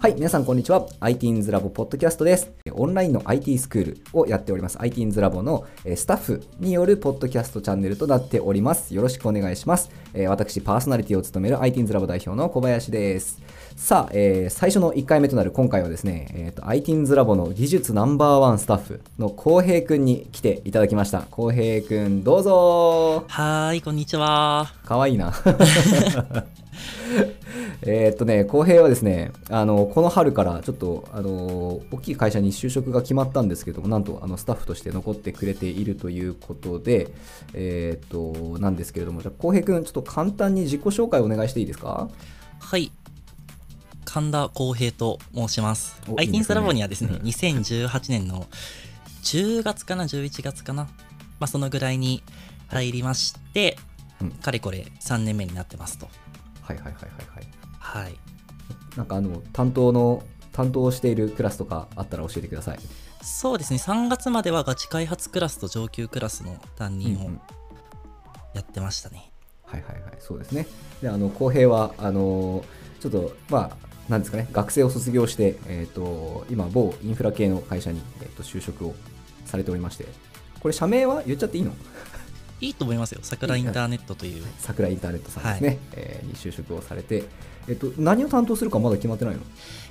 [0.00, 0.86] はい、皆さんこんにちは。
[1.00, 2.52] ITINS ラボポッドキャストです。
[2.70, 8.94] オンラインの IT スクールをやっております ITINS ラボのえースタッフによるポッドキャストチャンネルとなっております。
[8.94, 9.90] よろしくお願いします。
[10.14, 13.42] えー私、パーソナリティを務める ITINS ラボ代表の小林です。
[13.74, 21.22] さあ、えー最初の1回目となる今回はですね、えーと ITINS ラボの技術ナンバーワンスタッフの浩平くんに来ていただきました。
[21.22, 24.72] 浩平くん、どうぞはーい、こんにちは。
[24.84, 25.34] かわいいな。
[27.82, 37.08] えーっとね、浩平はですね、あの、この春からちょっと、あの、大きい会社に就職が決まったんですけども、なんと、あの、スタッフとして残ってくれているということで、
[37.54, 42.08] えーっと、なんですけれども、じゃあ、浩平くん、ちょっと簡単に自己紹介お願いしていいですか？
[42.60, 42.90] はい。
[44.04, 46.00] 神田光平と申します。
[46.08, 48.46] おいいですね ITINS ラボにはですね、うん2018年の
[49.22, 50.84] 10月かな、11月かな。
[50.84, 52.22] まあ、そのぐらいに
[52.68, 53.76] 入りまして、
[54.20, 56.08] うんかれこれ3年目になってますと。
[56.62, 57.02] はいはいはいはい
[57.34, 57.37] はい。
[57.88, 58.18] はい。
[58.96, 60.22] なんか、あの、担当の、
[60.52, 62.78] 担当しているクラスとかあったら教えてください。
[63.22, 67.40] そうですね、3月まではガチ開発クラスと上級クラスの担任をうんうん
[68.54, 69.30] やってましたね。
[69.64, 70.66] はいはいはい、そうですね。
[71.02, 72.64] で、あの、浩平は、あの、
[73.00, 78.94] ちょっと、まあ、なんですかね、学生を卒業して、えっ、と、今、某インフラ系の会社に、えー、と就職を
[79.44, 80.06] されておりまして、
[80.60, 81.72] これ、社名は言っちゃっていいの？
[82.60, 83.20] いいと思いますよ。
[83.22, 84.44] 桜インターネットという。
[84.58, 87.24] 桜インターネットさんですね、はえーに就職をされて、
[87.68, 89.42] えっ、と、何を担当するかまだ決まってないの？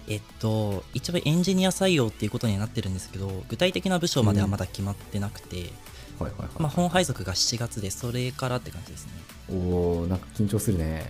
[0.09, 5.71] えっと、一応エンジニア採用っていうことにはなってるんですけど、具体的な部署まではまだ決まってなくて、
[6.19, 6.49] はいはいはい。
[6.59, 9.11] まあ、本配属が7月で、それからって感じですね。
[9.49, 11.09] おー、なんか緊張するね。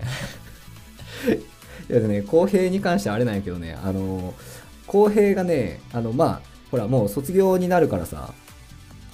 [1.90, 4.34] いやでね、公平に関してはあれなんやけどね、あの、
[4.88, 8.34] 公平がね、あの、まあ、ほら、もう卒業になるからさ、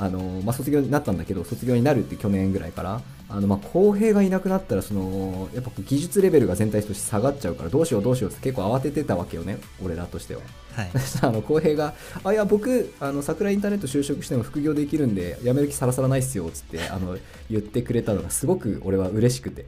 [0.03, 10.41] あの、まあ、卒業になったんだけど、卒業になるって去年ぐらいから、あの、まあ、公平がいなくなったら、その、やっぱ技術レベルが全体として下がっちゃうから、どうしようどうしようって結構慌ててたわけよね、俺らとしては。
[10.75, 10.91] はい。
[10.94, 17.17] そしたらあの浩平が「あいや僕あの桜インターネット就職しても副業できるんで辞める気さらさらないっすよ」っつってあの
[17.49, 19.66] 言ってくれたのがすごく俺は嬉しくて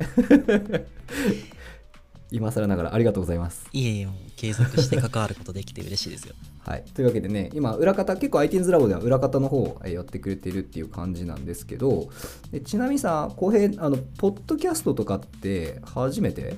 [2.32, 3.68] 今更ながらありがとうございます。
[3.72, 6.36] いえいえ、継続して関わることできて嬉しいですよ。
[6.66, 12.10] はい、というわけでね今裏方結構 ITINS ラボでは裏方の方をえやってくれてるっていう感じなんですけど
[12.52, 16.56] でちなみにさ浩平あのポッドキャストとかって初めて、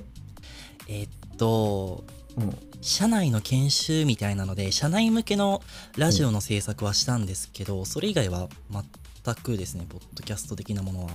[0.88, 2.04] えっと、
[2.36, 5.62] うん、社内の研修みたいなので、社内向けの
[5.96, 11.10] ラジオの制作はしたんですけど、それ以外は全くですね、ポッドキャスト的なものは。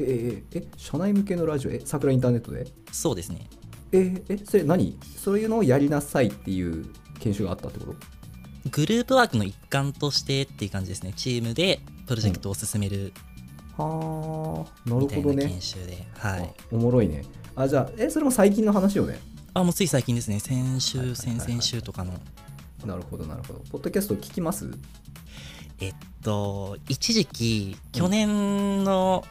[0.00, 1.70] えええ社内向けのラジオ？
[1.70, 2.66] え桜インターネットで？
[2.90, 3.46] そうですね。
[3.92, 4.98] ええそれ何？
[5.16, 6.86] そういうのをやりなさいっていう
[7.20, 7.94] 研修があったってこと？
[8.70, 11.12] グループワークの一環としてっていう感じですね。
[11.14, 13.12] チームでプロジェクトを進める
[13.76, 16.06] はあなるほどね研修で。
[16.18, 16.42] はい。
[16.42, 17.24] あおもろいね
[17.56, 19.18] あじゃあえそれも最近の話よね？
[19.52, 20.40] あ、もうつい最近ですね。
[20.40, 22.14] 先週、先々週とかの。
[22.84, 24.70] なるほどなるほどポッドキャスト聞きます？
[25.80, 29.24] えっと、一時期、去年の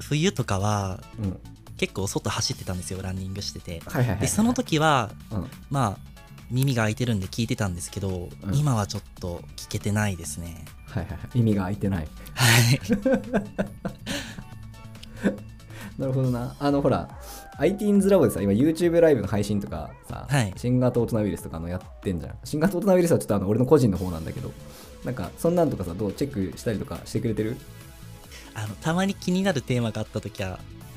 [0.00, 1.38] 冬とかは、うん
[1.78, 3.82] 結構外走ってたんですよ、ランニングしてて。
[3.86, 6.11] はいはいはいで、その時は、うんまあ、
[6.52, 8.54] 耳が開いてるんで聞いてたんですけど、うん。
[8.54, 10.64] 今はちょっと聞けてないですね。
[10.86, 11.28] はいはいはい。
[11.34, 12.08] 耳が開いてない。
[12.34, 12.80] はい。
[15.98, 16.54] なるほどな。
[16.58, 17.18] あのほら
[17.58, 20.52] ITINS ラボでさ今 YouTube ライブの配信とかさ、はい。
[20.56, 22.38] 新型大人ウイルスとかのやってんじゃん。
[22.44, 24.52] 新型大人ウイルスはちょっとあの俺の個人の方なんだけど
[25.04, 27.56] なんかそんなんとかさどうチェックしたりとかしてくれてる？
[28.54, 30.56] あの、たまに気になるテーマがあった時は、は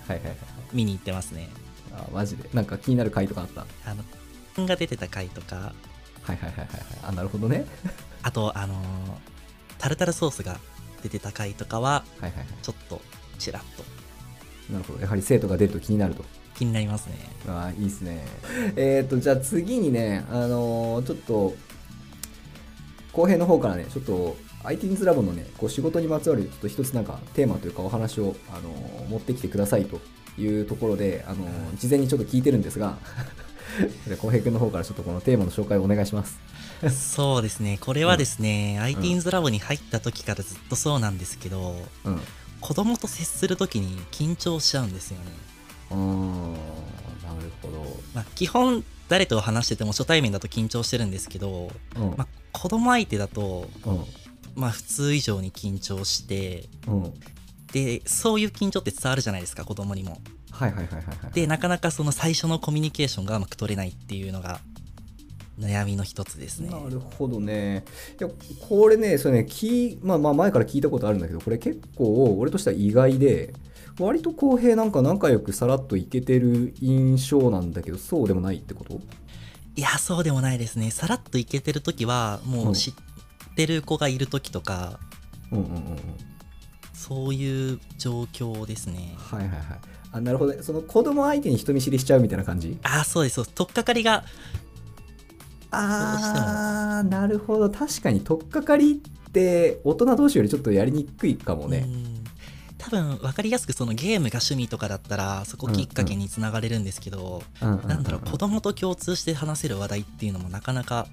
[0.10, 0.38] いはいはい。
[0.74, 1.50] 見に行ってますね。
[1.94, 2.50] あマジで？
[2.54, 3.62] なんか気になる回とかあった？
[3.86, 4.04] あの、
[4.56, 5.74] 自分が出てた回とか、
[6.24, 6.70] はいはいはいはいはい。
[7.04, 7.66] あなるほどね。
[8.24, 8.78] あと、あのー
[9.78, 10.58] タルタルソースが
[11.04, 12.48] 出てた回とかは、はいはいはい。
[12.62, 13.02] ちょっと、
[13.38, 13.84] ちらっと。
[14.72, 15.02] なるほど。
[15.02, 16.24] やはり生徒が出ると気になると。
[16.56, 17.16] 気になりますね。
[17.50, 18.26] ああいいっすね。
[18.78, 21.54] えっ、とじゃあ次にねあのーちょっと
[23.12, 30.00] 後編の方からねちょっと ITINS ラボのねこう仕事にまつわるちょっと一つなんかテーマというかお話を、あのー持ってきてくださいと
[30.42, 32.98] いうところで、あのー事前にちょっと聞いてるんですが
[34.20, 36.40] 浩平君の方からちょっとこのテーマの紹介をお願いします。
[36.90, 37.78] そうですね。
[37.80, 42.22] これはですね、ITINS ラボに入った時からずっとそうなんですけど、うん。
[42.62, 45.26] 子供と接する時に緊張しちゃうんですよね。
[45.92, 46.60] うーんな
[47.42, 52.18] るほまあ、基本、誰と話してても初対面だと緊張してるんですけど、どうん。
[52.18, 54.06] まあ、子供相手だと、うん。
[54.56, 57.14] まあ、普通以上に緊張して、うん
[57.76, 60.22] で、そういう緊張って伝わるじゃないですか、子供にも。
[60.50, 64.62] はいはいはいはいはいで、なかなかその最初のコミュニケーションがうまく取れないっていうのが、
[65.60, 66.70] 悩みの一つですね。
[66.70, 67.84] なるほどね。
[68.18, 68.30] いや
[68.70, 73.54] これね、それね、聞いまあまあ前から聞いたことあるんだけど、これ結構俺としては意外で、
[74.00, 79.02] 割と公平なんか仲良くさらっといけてる印象なんだけど、そうでもないってこと？
[79.76, 80.92] いや、そうでもないですね。
[80.92, 82.94] さらっといけてるときは、もう知っ
[83.56, 85.02] てる子がいるときとか、
[85.52, 85.82] うんうんうんうん
[86.96, 89.14] そういう状況ですね。
[89.18, 89.62] はいはいはい。
[90.14, 90.64] あなるほどね。
[90.64, 92.78] その子供相手に人見知りしちゃうみたいな感じ？
[92.84, 93.56] ああ、そうです、そうです。
[93.56, 94.24] 取っかかりが、
[95.72, 97.70] あーなるほど。
[97.70, 101.80] 確かに取っかかりって大人同士よりちょっとやりにくいかもね。
[101.86, 102.24] うん。
[102.78, 107.88] 多分分かりやすくそのゲームが趣味とかだったらそこきっかけにつながれるんですけど、うんうんうん。
[107.88, 111.08] なんだろう子供と共通して話せる話題っていうのもなかなか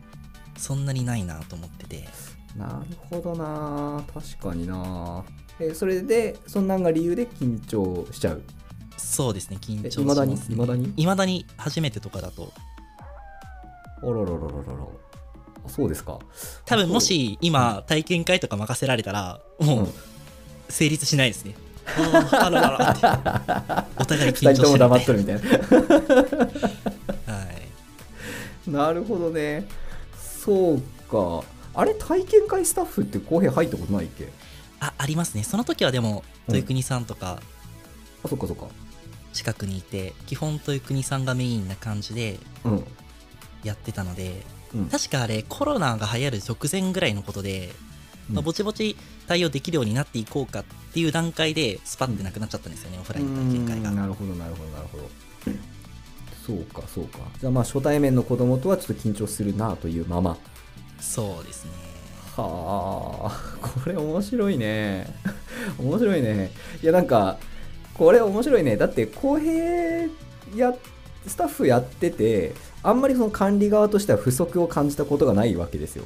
[0.58, 2.08] そんなにないなと思ってて
[2.56, 5.24] なるほどな確かにな
[5.58, 8.42] えそれでそんなんが理由で緊張しちゃう？
[8.98, 10.34] そうですね緊張しいまだに？
[10.34, 10.92] いまだに？
[10.96, 12.52] 未だに初めてとかだと。
[14.02, 14.38] あらららららら
[15.64, 16.18] あそうですか。
[16.66, 19.88] 多分もし今体験会とか任せられたらもう
[20.68, 21.54] 成立しないですね、
[21.86, 22.46] あー。
[22.46, 23.92] あらららって。
[24.02, 24.46] お互い緊張して。
[24.46, 25.40] る二人とも黙っとるみたいな。
[27.32, 27.46] は
[28.66, 28.70] い。
[28.70, 29.66] なるほどね。
[30.18, 34.28] そうかあれ体験会スタッフって公平入ったことないっけ？
[34.80, 35.42] あありますね。
[35.42, 36.54] その時はでもうん。
[36.54, 37.40] 豊国さんとか
[38.24, 38.66] あそっかそっか。
[39.32, 42.84] 近くにいて基本豊国さんがメインな感じでうん。
[43.64, 44.42] やってたので
[44.74, 44.86] うん。
[44.86, 47.70] 確かあれコロナが流行る直前ぐらいのことで、
[48.28, 48.96] まあうんぼちぼち
[49.26, 53.90] 対応できるようになっていこうかっていう段階でスパってなくなっちゃったんですよね、オフラインの体験会が。
[53.90, 53.96] うーん。
[53.96, 55.08] なるほどなるほどなるほど。
[56.46, 57.18] そうかそうか。
[57.40, 60.36] じゃあまあ初対面の子供とはちょっと緊張するなというまま
[61.02, 61.70] そうですね。
[62.36, 65.06] はあこれ面白いね。
[65.78, 66.50] 面白いね。
[66.82, 67.36] いやなんか
[67.92, 68.76] これ面白いね。
[68.76, 70.08] だって公平
[70.56, 70.74] や
[71.26, 76.04] スタッフやっててあんまりその管理側としては不足を感じたことがないわけですよ、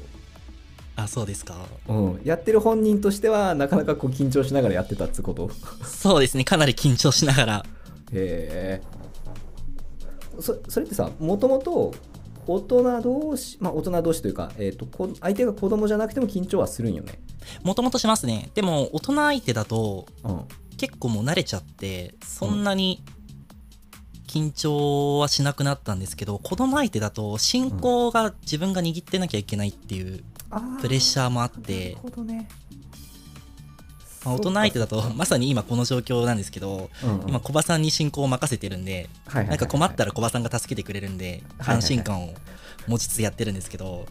[0.96, 1.54] あそうですか。
[1.88, 5.50] うん、やってる本人としてはなかなかこう緊張しながらやってたっつうこと？
[5.84, 6.44] そうですね。
[6.44, 7.64] かなり緊張しながら。
[8.12, 8.82] へえ。
[10.40, 11.94] そそれってさもともと
[12.46, 17.18] 大人同士まあ大人同士というか、えー、とこ相手が子供じゃなくても緊張はするんよね。
[17.62, 18.50] もともとしますね。
[18.54, 20.40] でも大人相手だとうん。
[20.76, 23.02] 結構もう慣れちゃってそんなに
[24.26, 30.22] 緊張はしなくなったんですけど子供相手だと進行が自分が握ってなきゃいけないっていう
[30.80, 32.48] プレッシャーもあっなてるほどね
[34.26, 37.28] まあ、大人相手だと まさに今この状況なんですけど、うんうん。
[37.28, 39.48] 今小バさんに進行を任せてるんで、はいはいはいはい。
[39.50, 41.76] なんか困ったら小バさんが助けてくれるんで、はいはい。
[41.76, 42.34] 安心感を
[42.88, 44.06] 持ちつつやってるんですけど、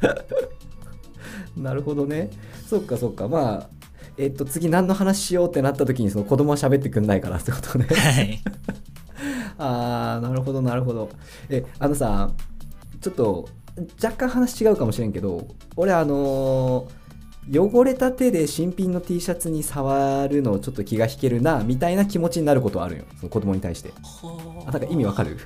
[1.57, 2.29] なるほどね。
[2.69, 3.27] そっかそっか。
[3.27, 3.69] まあ
[4.17, 7.85] えっと次何の話しようってなった時にその子供は喋ってくんないからってことね。
[7.85, 8.41] はい。
[9.57, 11.09] あーなるほどなるほど。
[11.49, 12.31] えあのさ
[13.01, 13.49] ちょっと
[14.01, 17.04] 若干話違うかもしれんけど俺あのー
[17.53, 23.03] 汚れた手で新品の T シャツに触るのちょっと気が引けるなみたいな気持ちになることあるよ。
[23.19, 23.93] その子供に対して。
[24.67, 24.71] あ。
[24.71, 25.37] なんか意味わかる？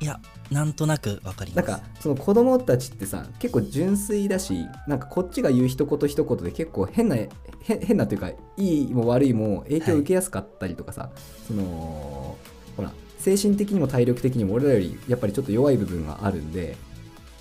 [0.00, 0.20] いや、
[0.50, 1.68] なんとなくわかります。
[1.68, 7.28] なんかその子供たちってさ結構純粋だしなんかこっちが言う一言一言で結構変なへ
[7.60, 11.10] 変なというかいいも悪いも影響を受けやすかったりとかさ、
[11.48, 12.36] その
[12.76, 16.76] ほら精神的にも体力的にも俺らよりやっぱりちょっと弱い部分があるんで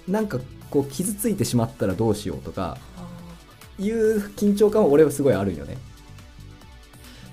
[0.07, 0.39] なんか
[0.69, 2.77] こう傷ついてしまったらどうしようとか
[3.79, 5.77] いう緊張感は俺はすごいあるんよね。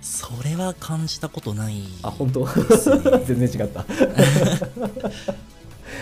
[0.01, 1.83] それは感じたことない。
[2.03, 2.47] あ本当？
[3.27, 3.85] 全然違った。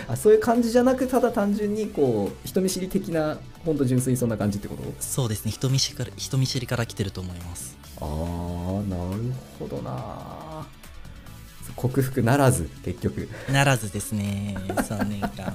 [0.06, 4.82] あそういう感じじゃなくただ単純にこう人見知り的な本当純粋にそんな感じってこと？
[5.00, 5.50] そうですね。
[5.50, 7.76] 人見知りから、人見知りから来てると思います。
[8.00, 10.66] あーなるほどな。
[11.76, 13.28] 克服ならず結局。
[13.52, 15.52] ならずですね、3年間。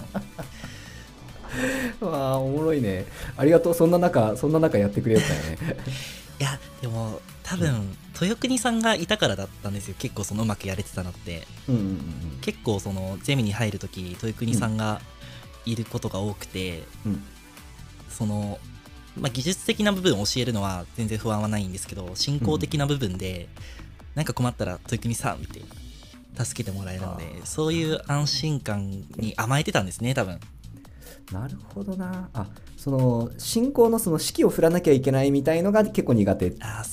[2.01, 3.05] わあおもろいね。
[3.37, 3.73] ありがとう。
[3.73, 5.77] そんな中そんな中やってくれよったよね。
[6.39, 9.95] いや、でも、多分、豊国さんがいたからだったんですよ。
[9.97, 11.47] 結構そのうまくやれてたのって。
[11.67, 11.97] うんうんうん
[12.41, 14.99] 結構そのゼミに入るとき豊国さんが
[15.65, 17.23] いることが多くて、うん。
[18.09, 18.59] その、
[19.17, 23.47] まあ、技術的な部分を教えるのは全然不安はないんですけど進行的な部分で、
[24.15, 25.61] なんか困ったら豊国さんって
[26.43, 30.39] 助けてもらえるのでそういう安心感に甘えてたんですね多分
[31.31, 32.29] なるほどな。
[32.33, 36.83] あその進行のその指揮を振らなきゃいけないみたいのが結構苦手な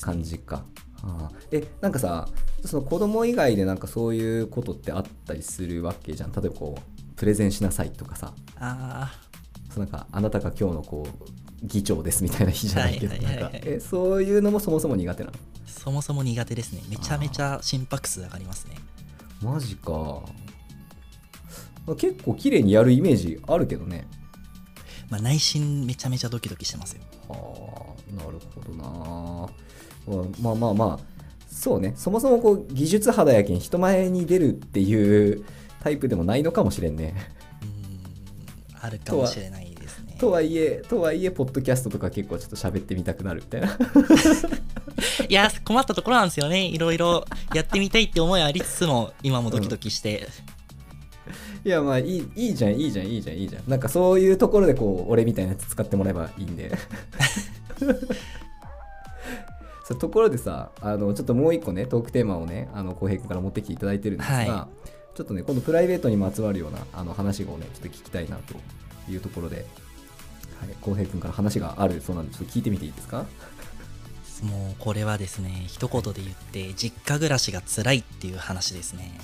[0.00, 0.64] 感じか。
[1.02, 2.28] ああえなんかさ
[2.64, 6.32] その子供以外でなんかそういうことってあったりするわけじゃん。
[6.32, 8.32] 例えばこうプレゼンしなさいとかさ。
[8.58, 9.12] あ
[9.70, 11.24] そうなんかあなたが今日のこう
[11.62, 15.34] 議長ですみたいな日じゃないけどなんかえそういうのもそもそも苦手なー
[15.66, 16.82] そもそも苦手ですね。
[16.88, 18.76] めちゃめちゃ心拍数上がりますね。
[19.42, 20.22] のマジか
[21.94, 24.06] 結構綺麗にやるイメージあるけどね。
[25.08, 27.02] まあ、内心めちゃめちゃドキドキしてますよ。
[27.28, 30.22] はあなるほどな。
[30.22, 31.16] うんまあまあまあ
[31.48, 31.94] そうね。
[31.96, 35.44] そもそもこう技術肌やけん人前に出るっていう
[35.82, 37.14] タイプでもないのかもしれんね。
[37.62, 37.64] う
[38.76, 40.16] んあるかもしれないですね。
[40.18, 43.78] とはいえとはいえポッドキャストとか結構ちょっと喋ってみたくなるみたいな。
[45.28, 46.66] いや困ったところなんですよね。
[46.66, 47.24] いろいろ
[47.54, 50.28] やってみたいって思いありつつも今もドキドキして、
[51.66, 53.68] いやまあいいいいじゃんいいじゃんいいじゃんいいじゃん。
[53.68, 56.70] なんかそういうところでこう俺みたいなやつ使ってもらえばいいんで。
[59.84, 64.68] そうところでさあのちょっともう一個ねトークテーマをねあの浩平君から持ってきていただいてるんですが、は
[65.16, 68.54] ちょっとね今度プライベートにまつわるようなあの話をねちょっと聞きたいなと
[69.10, 69.56] いうところで。
[69.56, 69.66] はい
[70.80, 73.26] 浩平君から話があるそうなんでちょっと聞いてみていいですか？
[74.42, 79.18] もうこれはですね一言で言って実家暮らしが辛いっていう話ですね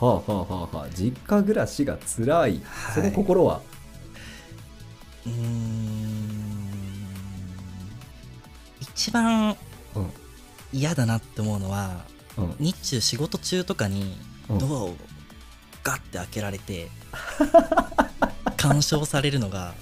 [0.00, 0.88] はあはあはあはあ。
[0.94, 2.28] 実家暮らしが辛い。
[2.28, 2.60] はい。
[2.94, 3.60] その心は、
[5.26, 6.38] うーん。
[8.80, 9.56] 一番
[9.94, 10.10] うん。
[10.72, 12.04] 嫌だなって思うのは
[12.36, 12.54] うん。
[12.58, 14.16] 日中仕事中とかに
[14.48, 14.58] うん。
[14.58, 14.94] ドアを
[15.82, 16.90] ガッて開けられて
[18.56, 19.74] 干渉されるのが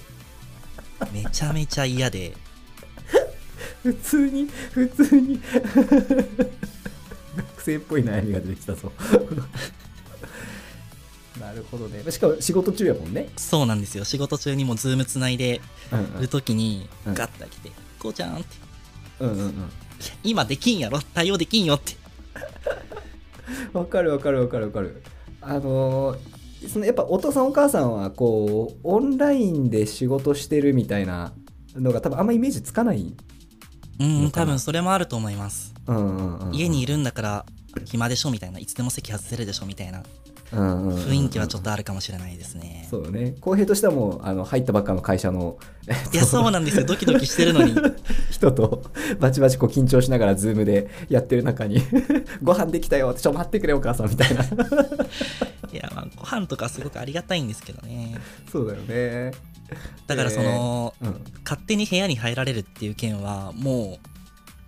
[1.11, 2.35] めちゃめちゃ嫌で。
[3.83, 5.39] 普通に普通に。
[7.37, 8.91] 学生っぽい悩みが出てきたぞ。
[8.97, 9.47] な
[11.57, 12.09] るほどね。
[12.11, 13.29] しかも仕事中やもんね。
[13.37, 14.03] そうなんですよ。
[14.03, 15.61] 仕事中にもズームつないで
[15.91, 17.13] うんる時にうん。
[17.13, 18.45] ガッて開けて「こうちゃん」って。
[19.19, 19.53] うんうんうん
[20.23, 21.95] 「今できんやろ対応できんよ」って。
[23.73, 25.03] わかるわかるわかるわかる。
[25.41, 26.37] あのー
[26.67, 31.31] そのやっぱお父さんお母さんはこうオンラインで仕事してるみたいな
[31.75, 33.13] のが多分あんまイメージつかない
[33.99, 35.73] うん多分それもあると思います。
[35.85, 36.55] うんうんうんうん。
[36.55, 37.45] 家にいるんだから
[37.85, 38.59] 暇でしょみたいな。
[38.59, 40.03] いつでも席外せるでしょみたいな
[40.51, 42.87] 雰囲気はちょっとあるかもしれないですね。
[42.89, 43.35] そうだね。
[43.41, 46.85] 浩平としてはもうあの入ったばっかの会社のえっといや そうなんですよ。
[46.85, 47.75] ドキドキしてるのに。
[48.31, 48.83] 人と
[49.19, 51.81] バチバチこう緊張しながらズームでやってる中に
[52.43, 54.43] ご飯できたよちょ待ってくれお母さんみたいな。
[54.43, 58.15] いやまあご飯とかすごくありがたいんですけどね。
[58.51, 59.31] そうだよね。
[60.05, 61.21] だからその、うん。
[61.43, 64.16] 勝手に部屋に入られるっていう件はもう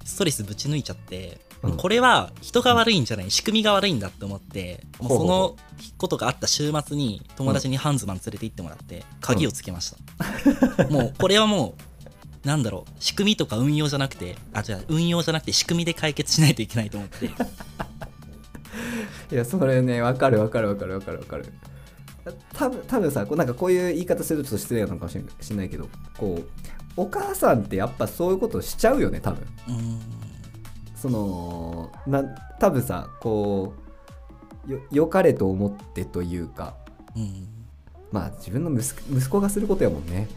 [0.10, 1.78] ストレスぶち抜いちゃって、うん。
[1.78, 5.28] これは人が悪いんじゃない仕組みが悪いんだって思ってもうそほうほう。
[5.28, 5.56] の
[5.98, 9.94] ことがあった週末に友達にハンズマン連れて行ってもらって鍵をつけまし
[10.78, 11.76] た、 もうこれはも
[12.44, 17.26] うなんだろう仕組みとか運用じゃなくてあじゃあ運用じゃなくて仕組みで解決しないといけないと思って。
[19.32, 21.54] いやそれねわかるわかるわかるわかるわかる。
[22.54, 25.88] 多分多分さこうなんかこういう言い方すると失礼なのかもしれないけど
[26.18, 26.48] こう
[26.98, 29.48] お母さんってやっぱそういうことしちゃうよね多分。
[29.68, 30.00] うーん
[30.96, 32.24] そのな
[32.60, 33.74] 多分さこ
[34.68, 36.76] うよ良かれと思ってというか
[37.16, 37.48] うん。
[38.12, 40.28] まあ自分の息子息子がすることやもんね。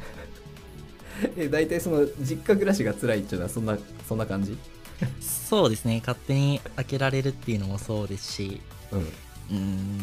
[1.36, 3.76] え大体その実家暮らしが辛いっていうのはそんな
[4.08, 4.56] そんな感じ？
[5.20, 5.98] そうですね。
[6.00, 8.60] 勝手に開けられるっていうのもそうですし。
[8.92, 9.00] うん。
[9.00, 10.00] うーん。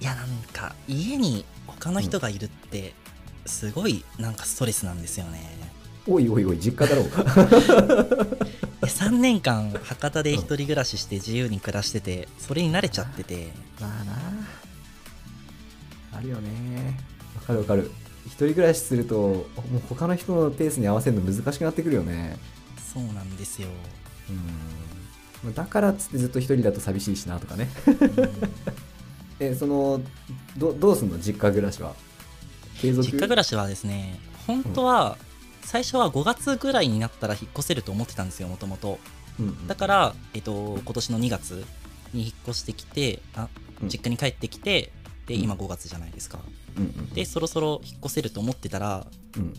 [0.00, 2.92] いやなんか家に他の人がいるって
[3.46, 5.40] すごいなんかストレスなんですよね、
[6.06, 7.04] おいおいおい実家だろう
[8.84, 13.52] で3年間博多で一人暮らしして自由に暮らしててそれに慣れちゃってて。
[13.80, 14.12] まあな。
[16.18, 16.98] あるよね。
[17.36, 17.90] わかるわかる。
[18.26, 19.44] 一人暮らしするとも
[19.76, 22.36] う他の人のペースに合わせるの難しくなってくるよね。
[22.92, 23.68] そうなんですよ、
[25.44, 25.54] うん。
[25.54, 27.68] だからっつってずっと一人だと寂しいしなとかね。
[27.86, 28.28] うん。
[29.40, 30.00] えその
[30.56, 31.18] どどうすんの？
[31.18, 31.94] 実家暮らしは
[32.80, 33.06] 継続？
[33.06, 35.16] 実家暮らしはですね本当は
[35.62, 38.98] 最初は5月ぐらいになったら引っ越せると思ってたんですよもともと
[39.66, 41.64] だから、えっと、今年の2月
[42.12, 43.48] に引っ越してきてあ
[43.82, 43.88] うん。
[43.88, 44.92] 実家に帰ってきて
[45.26, 45.42] でうん。
[45.42, 46.38] 今5月じゃないですか。
[46.76, 49.54] うんうんでそろそろ引っ越せると思ってたら、うん。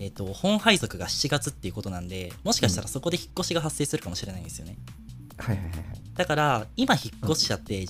[0.00, 4.76] えっと本配属が7月っていうことなんでもしかしたらそこで引っ越しが発生するかもしれないんですよね。
[5.36, 5.84] はいはいはいはい。
[6.14, 7.84] だから今引っ越しちゃって、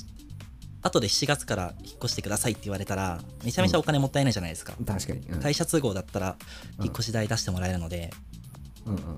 [0.89, 5.41] 後で7月から引っ越してくださいって言われたらめちゃめちゃお金もったいないじゃないですか、確かに、うん。
[5.41, 6.37] 会社都合だったら
[6.79, 6.85] うん。
[6.85, 8.11] 引っ越し代出してもらえるので、
[8.87, 9.17] うんうんうん。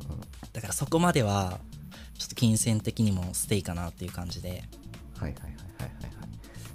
[0.52, 1.60] だからそこまでは
[2.18, 4.48] ちょっと金銭的にもステイかなっていう感じで。
[4.50, 4.62] はいはい
[5.20, 6.26] はいはいはいは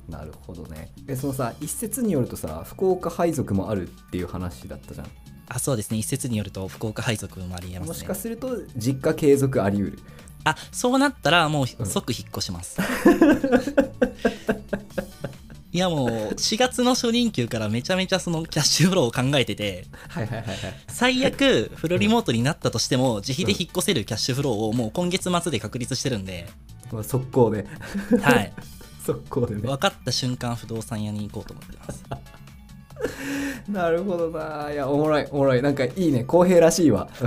[0.08, 0.12] い。
[0.12, 0.92] なるほどね。
[1.08, 5.08] えそのさ一説によるとさ福岡配属もあるっていう話だったじゃん。
[5.48, 5.98] あそうですね。
[5.98, 7.88] 一説によると福岡配属もありえますね。
[7.90, 10.00] もしかすると実家継続あり得る
[10.46, 12.80] あそうなったらもううん即引っ越します、
[15.74, 19.86] いやもう4月の初任給からめちゃめちゃそのキャッシュフローを考えてて
[20.88, 26.48] 最悪フルリモートになったとしても自費で引っ越せるキャッシュフローをもう今月末で確立してるんで、
[26.92, 27.68] まあ速攻で。
[28.22, 28.54] はい。
[29.06, 29.62] 速攻でね。
[29.62, 32.04] 分かった瞬間不動産屋に行こうと思ってます
[33.70, 34.72] なるほどな。
[34.72, 35.62] いや、おもろい、おもろい。
[35.62, 36.24] なんかいいね。
[36.24, 37.10] 公平らしいわ。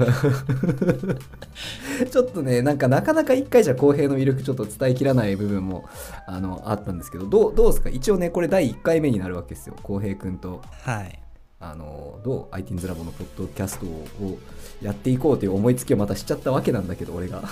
[2.11, 5.89] ちょっとね、なんかなかなか一回じゃ公平の魅力ちょっと伝えきらない部分も
[6.27, 7.91] あのあったんですけど、どうどうですか？
[7.91, 9.75] 一応ね、これ第1回目になるわけですよ。
[9.83, 10.63] 公平くんと。
[10.85, 11.19] はい。
[11.61, 14.39] あのどう ?IT's ラボのポッドキャストを
[14.81, 17.43] やっていこうという思いつきをまたしちゃったわけなんだけど、俺が。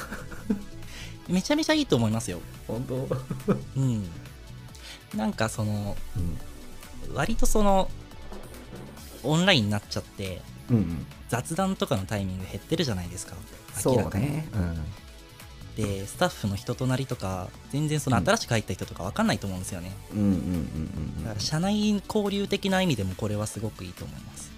[1.29, 2.39] めちゃめちゃいいと思いますよ。
[2.69, 3.09] 本当？
[3.77, 4.05] うん。
[5.17, 5.97] なんかその、
[7.09, 7.17] うん。
[7.17, 7.89] 割とその、
[9.27, 10.41] オンラインになっちゃって、
[10.71, 11.07] うんうん。
[11.29, 13.35] 雑談とかのタイミング減ってるじゃないですか。
[13.85, 14.25] 明らかに。
[14.25, 14.49] ね。
[14.55, 14.85] うん。
[15.77, 19.93] で、スタッフの人となりとか、全然その新しく入った人とか分かんないと思うんですよね。
[21.23, 24.51] だから、社内交流的な意味でもこれはすごくいいと思います。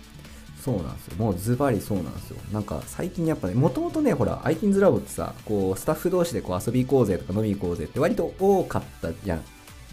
[0.63, 1.17] そうなんですよ。
[1.17, 2.37] もうズバリそうなんですよ。
[2.53, 9.45] なんか最近やっぱね、もともとね、ほら、IT's ラボってさ、こう、スタッフ同士でこう遊び行こうぜとか飲み行こうぜって割と多かったじゃん。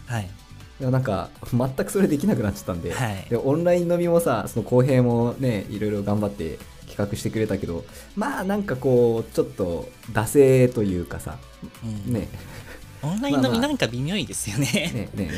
[0.06, 0.30] はい。
[0.80, 3.26] なんか、全くそれできなくなっちゃったんで、はい。
[3.30, 11.38] でオンライン飲みもさ、その公平もね、いろいろ頑張って企画してくれたけど、まあなんかこう、ちょっと、惰性というかさ、
[12.08, 12.28] うん、ね、
[13.06, 14.68] オンライン飲みなんか微妙いですよね。
[14.94, 15.32] ねねね。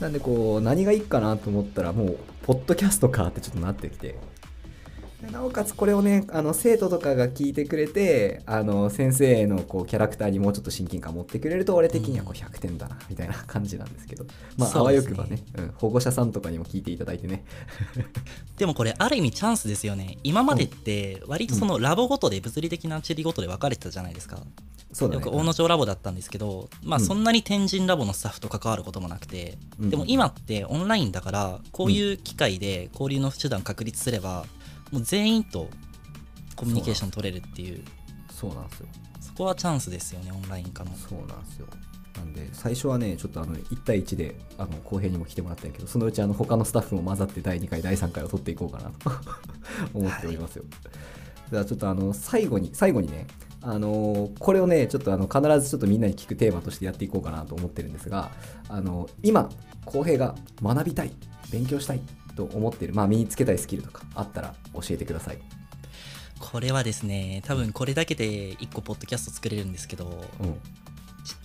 [0.00, 4.08] なんでこう何がいいかなと思ったらもうポッドキャストかってちょっとなってきて。
[4.08, 4.16] で
[5.30, 14.24] なおかつこれをねあの生徒とかが聞いてくれてあの先生のこうキャラクターにもうちょっと親近感持ってくれると俺的にはこう100点だなみたいな感じなんですけど。
[14.56, 17.44] まああわよくばね、うん、保護者さんとかにも聞いていただいてね。
[18.56, 20.18] でもこれある意味チャンスですよね。
[20.22, 24.40] 今までって割とそのラボごとで物理的な地理ごとで分かれてたじゃないですか。
[24.92, 25.24] そうだね。
[25.24, 27.04] よく大野町ラボだったんですけど、まあうん。
[27.04, 29.90] そんなに天神ラボのスタッフと関わることもなくて、うん。
[29.90, 34.46] でも今ってオンラインだから、こういう機会で交流の手段確立すれば、
[34.92, 35.68] もう全員と
[36.54, 37.82] コミュニケーション取れるっていう、
[38.30, 38.86] そうなんですよ。
[39.20, 40.90] そこはチャンスですよね、オンライン化の。
[40.94, 41.66] そうなんですよ。
[42.16, 49.10] なんで最初はねちょっとあの1対1であの公平にも来てもらったんやけどそのうちあの他のスタッフも混ざって第2回第3回を取っていこうかなと
[49.92, 50.64] 思っておりますよ、
[51.50, 53.26] ではちょっとあの最後に最後にね
[53.62, 58.30] あのこれをねちょっとあの必ずちょっとみんなに聞くテーマとしてやっていこうかなと思ってるんですが
[58.68, 59.50] あの今
[59.84, 61.12] 公平が学びたい
[61.50, 62.00] 勉強したい
[62.36, 65.38] と思っている、まあ、身につけたいスキルとかあったら教えてください、
[66.38, 70.60] これはですね、多分これだけで1個ポッドキャスト作れるんですけど、うん、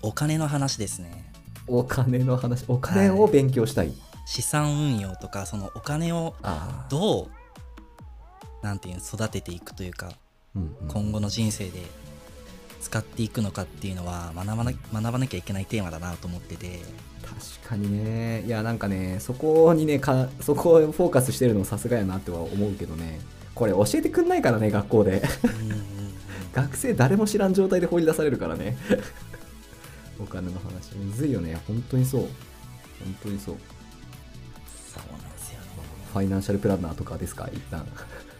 [0.01, 1.34] お金の話ですね。
[1.67, 2.65] お金の話？
[2.67, 3.93] お金を勉強したい、
[4.25, 6.36] 資産運用とか、そのお金を
[6.89, 10.12] どう、なんていうの育てていくというか、
[10.56, 10.88] うんうん。
[10.88, 11.82] 今後の人生で
[12.82, 16.82] 使っていくのかっていうのは学ばな学ばなきゃいけないテーマだなと思ってて
[17.39, 18.44] 確かにね。
[18.46, 23.20] いやなんかねそこにねかそこをフォーカスしてるのさすがやなっては思うけどね。
[23.56, 25.22] これ教えてくんないからね学校で。
[26.54, 28.78] 学生誰も知らん状態で放り出されるからね。
[30.20, 30.96] お金の話。
[30.96, 31.58] むずいよね。
[31.67, 32.22] 本当にそう。
[32.22, 32.30] 本
[33.24, 33.56] 当にそう。
[34.94, 35.67] そうなんですよね。
[36.13, 37.50] ファイナンシャルプランナーとかですか？
[37.54, 37.86] 一旦。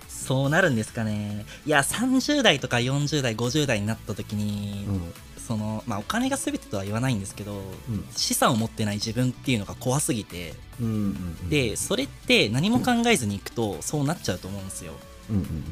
[0.10, 1.46] そうなるんですかね。
[1.66, 5.14] いや30代とか40代50代になった時に、うん
[5.52, 7.56] そのまあお金が全てとは言わないんですけど、う
[7.92, 8.06] ん。
[8.16, 14.94] 資産を持ってない自分っていうのが怖すぎてうんうんうんでそれって何も考えずにいくとそうなっちゃうと思うんですよ。
[15.30, 15.64] うんうんうん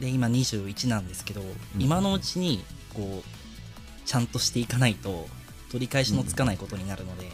[0.00, 1.42] で今21なんですけど、
[1.78, 5.28] 今のうちにこうちゃんとしていかないと
[5.70, 7.28] 取り返しのつかないことになるので、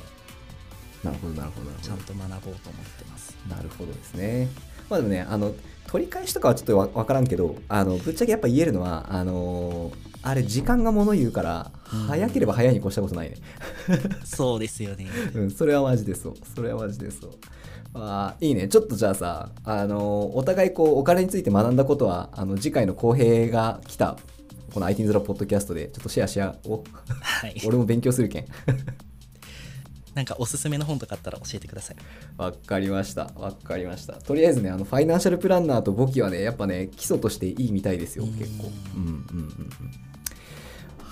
[1.03, 1.89] なるほどなるほどなるほど。
[1.89, 3.37] ちゃんと学ぼうと思ってます。
[3.49, 4.49] なるほどですね。
[4.91, 5.55] まあでもね、あの、
[5.87, 13.37] 取り返しとかはちょっとわわからんけど、あの、ぶっちゃけやっぱ言えるのは、あのーあれ、時間がもの言うから、うん早ければ早いに越したことないね。
[14.25, 16.35] そうですよねうん、それはマジでそう。
[16.55, 17.31] それはマジでそう。
[17.95, 18.69] あーいいね。
[18.69, 24.19] ちょっとじゃあさ、あのーお互いこう、お金について学んだことは、あの、次回の公平が来た、
[24.75, 26.83] この IT ズラポッドキャストで、ちょっとシェアし合おう。
[27.21, 28.45] はい 俺も勉強するけん。
[30.15, 31.97] なんかおすすめの本とかあったら教えてください
[32.39, 33.31] わかりました。
[33.37, 34.15] わかりました。
[34.15, 38.65] とりあえずね、あの、ファイナンシャルプランナーと簿記はね、やっぱね、基礎としていいみたいですよ、うん結構。
[38.97, 40.08] うんうんうんうん。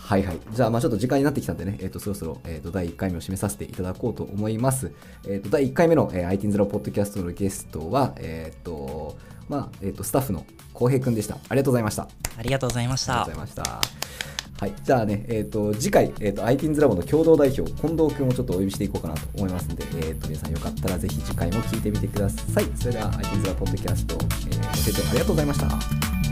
[0.07, 0.41] はいはい。
[0.53, 4.93] じゃあ、まあちょっと時間になってきたんでね、えっ、と、そろそろ、えっ、と、第1回目を締めさせていただこうと思います。
[5.27, 9.17] えっ、と、第1回目の、えー、IT ゼロポッドキャストのゲストは、えっ、と、
[9.49, 11.35] まあ、えっ、と、スタッフの浩平くんでした。
[11.35, 12.09] ありがとうございました。
[12.39, 14.65] ありがとうございましあたりがとうございました。
[14.65, 22.65] はい、じゃあね、えっ、と、次回、えっ、と、ITINS ラボの共同代表、近藤くんをちょっとお呼びしていこうかなと思いますので、えっ、と、皆さんよかったらぜひ次回も聞いてみてください。
[22.77, 25.67] それでは、ITINS ラボポッドキャスト、えーご清聴ありがとうございました。
[25.67, 25.71] あ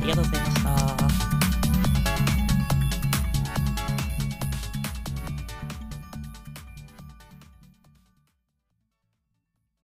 [0.00, 1.33] りがとうございました